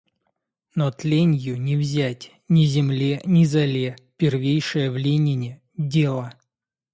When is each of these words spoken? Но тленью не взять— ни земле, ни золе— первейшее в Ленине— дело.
Но 0.73 0.89
тленью 0.89 1.61
не 1.61 1.75
взять— 1.77 2.31
ни 2.49 2.65
земле, 2.65 3.21
ни 3.23 3.43
золе— 3.45 3.95
первейшее 4.17 4.89
в 4.89 4.97
Ленине— 4.97 5.61
дело. 5.77 6.33